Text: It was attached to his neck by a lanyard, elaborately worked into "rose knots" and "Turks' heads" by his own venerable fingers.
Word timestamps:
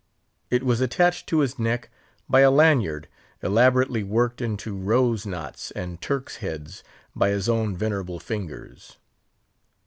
It 0.49 0.63
was 0.63 0.81
attached 0.81 1.27
to 1.27 1.41
his 1.41 1.59
neck 1.59 1.91
by 2.27 2.39
a 2.39 2.49
lanyard, 2.49 3.07
elaborately 3.43 4.01
worked 4.01 4.41
into 4.41 4.75
"rose 4.75 5.27
knots" 5.27 5.69
and 5.69 6.01
"Turks' 6.01 6.37
heads" 6.37 6.83
by 7.15 7.29
his 7.29 7.47
own 7.47 7.77
venerable 7.77 8.17
fingers. 8.19 8.97